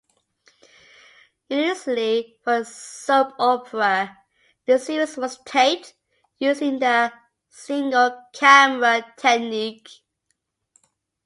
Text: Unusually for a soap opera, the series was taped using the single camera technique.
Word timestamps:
Unusually 1.51 2.35
for 2.43 2.55
a 2.61 2.65
soap 2.65 3.35
opera, 3.37 4.17
the 4.65 4.79
series 4.79 5.15
was 5.15 5.37
taped 5.45 5.93
using 6.39 6.79
the 6.79 7.13
single 7.51 8.19
camera 8.33 9.13
technique. 9.15 9.87